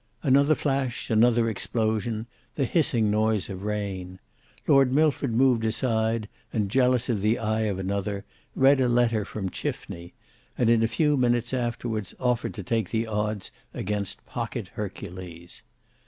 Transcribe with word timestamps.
Another 0.23 0.55
flash, 0.55 1.11
another 1.11 1.47
explosion, 1.47 2.25
the 2.55 2.65
hissing 2.65 3.11
noise 3.11 3.51
of 3.51 3.61
rain. 3.61 4.19
Lord 4.65 4.91
Milford 4.91 5.31
moved 5.31 5.63
aside, 5.63 6.27
and 6.51 6.71
jealous 6.71 7.07
of 7.07 7.21
the 7.21 7.37
eye 7.37 7.67
of 7.69 7.77
another, 7.77 8.25
read 8.55 8.79
a 8.81 8.89
letter 8.89 9.23
from 9.25 9.51
Chifney, 9.51 10.13
and 10.57 10.71
in 10.71 10.81
a 10.81 10.87
few 10.87 11.17
minutes 11.17 11.53
afterwards 11.53 12.15
offered 12.19 12.55
to 12.55 12.63
take 12.63 12.89
the 12.89 13.05
odds 13.05 13.51
against 13.75 14.25
Pocket 14.25 14.69
Hercules. 14.69 15.61